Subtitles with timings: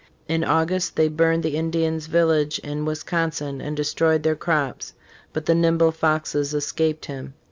[0.27, 4.93] In August, they burned the Indians' village in Wisconsin and de stroyed their crops,
[5.31, 7.35] but the nimble Foxes escaped him.